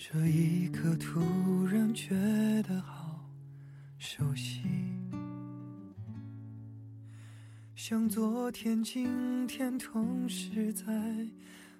[0.00, 2.14] 这一刻突然觉
[2.62, 3.28] 得好
[3.98, 4.62] 熟悉，
[7.74, 10.84] 像昨天、今天同时在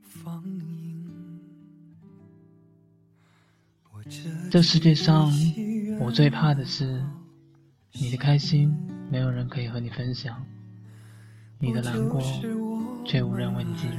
[0.00, 1.40] 放映。
[4.48, 5.28] 这世界上，
[5.98, 7.04] 我最怕的是
[7.94, 8.72] 你的开心
[9.10, 10.40] 没有人可以和你分享，
[11.58, 12.22] 你的难过
[13.04, 13.90] 却无人问津。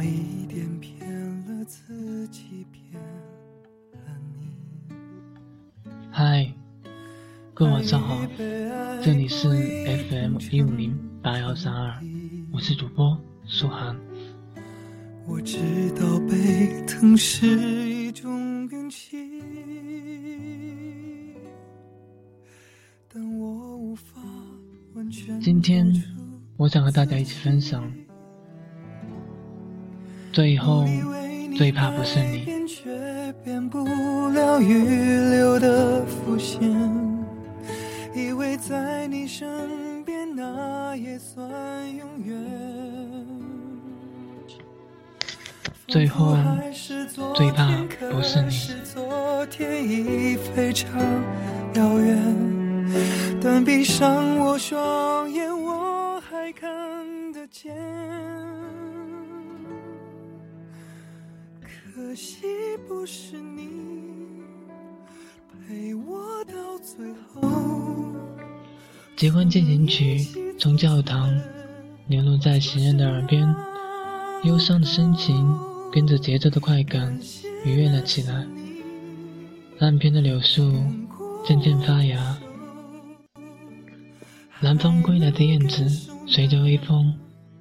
[0.00, 1.06] 差一点骗
[1.44, 2.66] 了自己，
[3.92, 4.00] 了
[4.38, 4.56] 你。
[6.10, 6.50] 嗨，
[7.52, 8.18] 各位晚上好，
[9.02, 12.00] 这里是 FM 一五零八幺三二，
[12.50, 13.94] 我是主播苏涵。
[15.26, 15.58] 我知
[15.90, 17.46] 道被疼是
[17.90, 19.18] 一种运气，
[23.12, 24.18] 但我无法
[24.94, 25.38] 完全。
[25.42, 25.92] 今天，
[26.56, 27.92] 我想和大家一起分享。
[30.32, 30.84] 最后，
[31.56, 32.44] 最怕不是你。
[45.88, 46.36] 最后，
[47.34, 47.66] 最怕
[48.10, 48.50] 不是你。
[62.10, 62.42] 可惜
[62.88, 63.68] 不是你
[65.68, 67.48] 陪我到最后。
[69.16, 70.18] 结婚进行曲
[70.58, 71.40] 从教堂
[72.08, 73.46] 流落在行人的耳边，
[74.42, 75.56] 忧伤的深情
[75.92, 77.16] 跟着节奏的快感
[77.64, 78.44] 愉悦了起来。
[79.78, 80.82] 岸边的柳树
[81.46, 82.36] 渐渐发芽，
[84.58, 85.88] 南方归来的燕子
[86.26, 87.16] 随着微风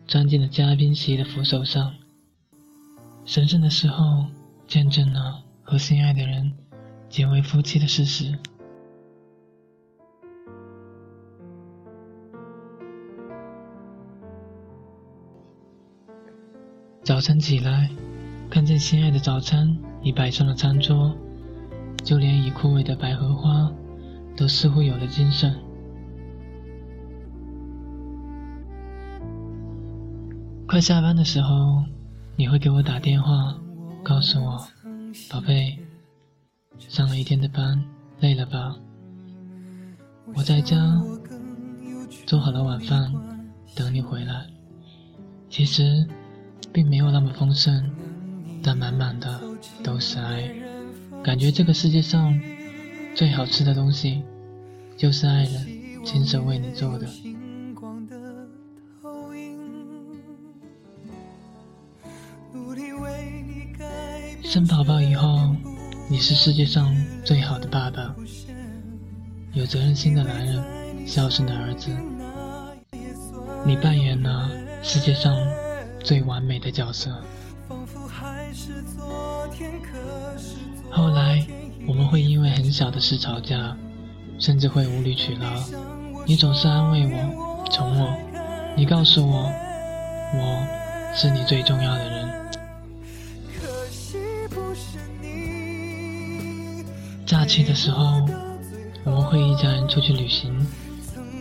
[0.07, 1.93] 钻进了嘉宾席的扶手上。
[3.25, 4.25] 神圣的时候。
[4.69, 6.53] 见证了和心爱的人
[7.09, 8.37] 结为夫妻的事实。
[17.03, 17.89] 早晨起来，
[18.51, 21.17] 看见心爱的早餐已摆上了餐桌，
[22.03, 23.73] 就连已枯萎的百合花
[24.37, 25.51] 都似乎有了精神。
[30.67, 31.83] 快下班的时候，
[32.35, 33.59] 你会给我打电话。
[34.03, 34.67] 告诉我，
[35.29, 35.77] 宝贝，
[36.77, 37.83] 上了一天的班，
[38.19, 38.75] 累了吧？
[40.33, 41.01] 我在家
[42.25, 43.13] 做好了晚饭，
[43.75, 44.45] 等你回来。
[45.49, 46.07] 其实
[46.71, 47.89] 并没有那么丰盛，
[48.63, 49.41] 但满满的
[49.83, 50.49] 都是爱。
[51.23, 52.39] 感觉这个世界上
[53.15, 54.23] 最好吃的东西，
[54.95, 57.07] 就是爱人亲手为你做的。
[64.49, 65.55] 生宝宝以后，
[66.07, 66.91] 你是世界上
[67.23, 68.15] 最好的爸爸，
[69.53, 70.63] 有责任心的男人，
[71.05, 71.95] 孝顺的儿子。
[73.63, 74.49] 你扮演了
[74.81, 75.37] 世界上
[76.03, 77.15] 最完美的角色。
[80.89, 81.45] 后来
[81.87, 83.77] 我们会因为很小的事吵架，
[84.39, 85.45] 甚至会无理取闹。
[86.25, 88.17] 你总是安慰我，宠我。
[88.75, 89.43] 你告诉我，
[90.33, 92.48] 我是你最重要的人。
[97.49, 98.23] 期的时候，
[99.03, 100.55] 我们会一家人出去旅行，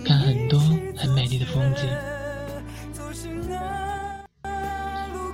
[0.06, 0.58] 看很多
[0.96, 1.86] 很美丽的风景。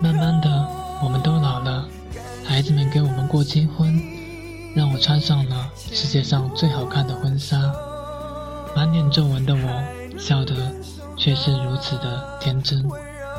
[0.03, 0.69] 慢慢的，
[1.01, 1.87] 我们都老了，
[2.45, 4.03] 孩子们给我们过金婚，
[4.75, 7.73] 让我穿上了世界上最好看的婚纱。
[8.75, 10.57] 满脸皱纹的我，笑得
[11.17, 12.83] 却是如此的天真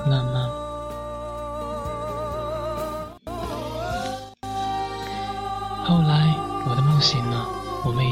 [0.08, 0.65] 浪漫。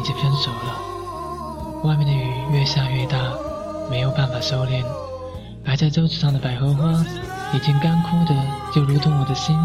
[0.03, 1.81] 经分手了。
[1.83, 3.17] 外面的雨越下越大，
[3.89, 4.83] 没有办法收敛。
[5.65, 6.91] 摆在桌子上的百合花
[7.53, 8.35] 已经干枯的，
[8.73, 9.55] 就如同我的心，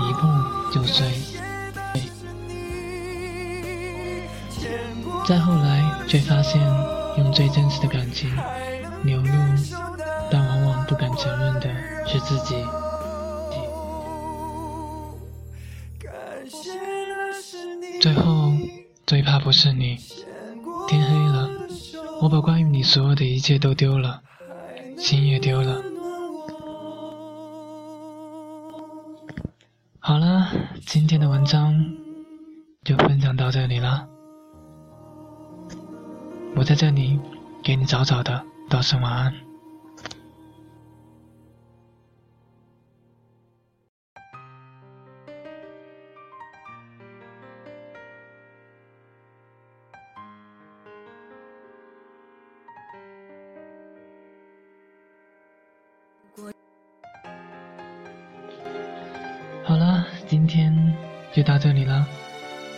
[0.00, 1.06] 一碰就碎。
[5.26, 6.60] 再后来，却发现
[7.18, 8.30] 用最真实的感情
[9.04, 9.30] 流露，
[10.30, 11.68] 但往往不敢承认的
[12.06, 12.54] 是自己。
[18.00, 18.47] 最后，
[19.08, 19.96] 最怕不是你。
[20.86, 21.48] 天黑了，
[22.20, 24.20] 我把关于你所有的一切都丢了，
[24.98, 25.82] 心也丢了。
[29.98, 30.50] 好了，
[30.84, 31.74] 今天的文章
[32.84, 34.06] 就分享到这里了。
[36.54, 37.18] 我在这里
[37.64, 39.47] 给你早早的道声晚安。
[60.28, 60.94] 今天
[61.32, 62.06] 就到这里了。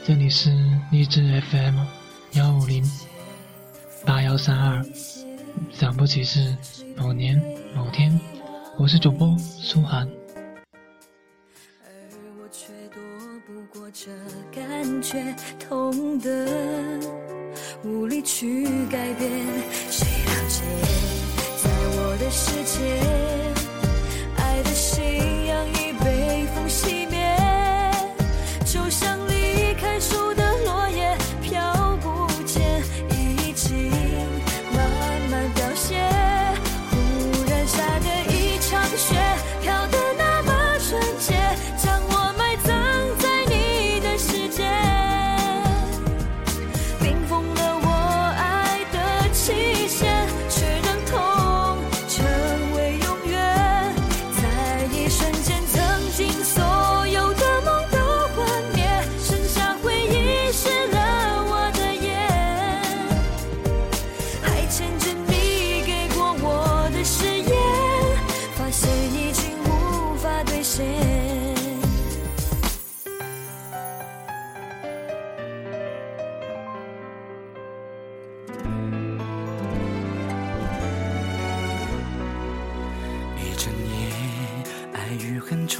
[0.06, 0.50] 这里是
[0.93, 1.81] 励志 FM
[2.35, 2.88] 幺五零
[4.06, 4.81] 八幺三二，
[5.73, 6.56] 想不起是
[6.97, 7.43] 某年
[7.75, 8.19] 某天。
[8.79, 10.08] 我是主播苏涵。
[11.82, 11.91] 而
[12.41, 13.02] 我却躲
[13.44, 14.12] 不过这
[14.55, 16.47] 感觉，痛的
[17.82, 19.29] 无力去改变。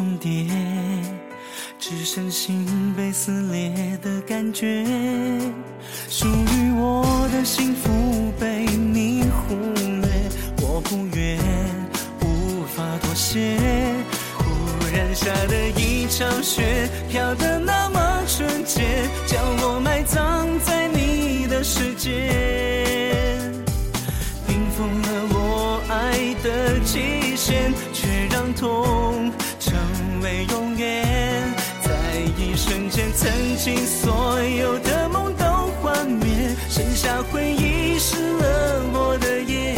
[0.01, 0.47] 重叠，
[1.79, 2.67] 只剩心
[2.97, 4.83] 被撕裂的感觉。
[6.09, 9.55] 属于我的幸福被你忽
[10.01, 10.09] 略，
[10.63, 11.39] 我不愿，
[12.23, 13.59] 无法妥协。
[14.39, 14.47] 忽
[14.97, 18.81] 然下的一场雪，飘得那么纯洁，
[19.27, 22.33] 将我埋葬在你的世界。
[24.47, 29.31] 冰封了我爱的期限，却让痛
[30.51, 31.07] 永远。
[31.83, 31.91] 在
[32.37, 35.45] 一瞬间，曾经所有的梦都
[35.81, 39.77] 幻灭，剩下回忆湿了我的眼。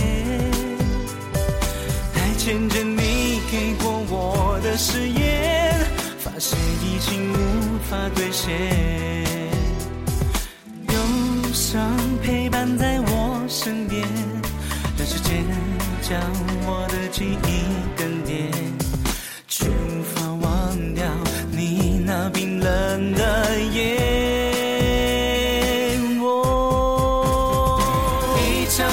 [2.12, 5.75] 还牵着你给过我的誓言，
[6.19, 8.50] 发现已经无法兑现。
[10.88, 10.94] 忧
[11.52, 14.06] 伤陪伴在我身边，
[14.99, 15.44] 让时间
[16.02, 16.20] 将
[16.66, 17.64] 我的记忆
[17.96, 18.51] 更迭，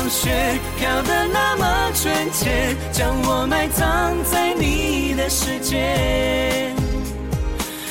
[0.07, 0.29] 雪
[0.77, 6.71] 飘得那么纯洁，将我埋葬在你的世界。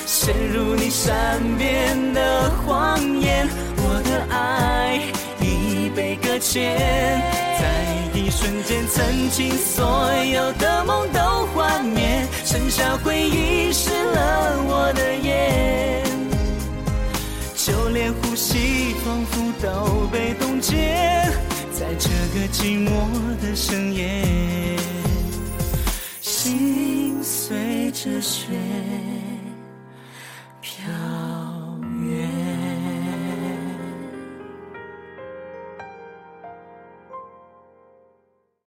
[0.07, 5.01] 陷入你善变的谎言，我的爱
[5.41, 6.77] 已被搁浅。
[7.59, 16.05] 在一瞬间，曾经所有的梦都幻灭，剩下回忆湿了我的眼，
[17.57, 21.23] 就连呼吸仿佛都被冻结，
[22.01, 22.91] 这个寂寞
[23.43, 24.23] 的深夜
[26.21, 28.53] 心随着雪
[30.61, 30.85] 飘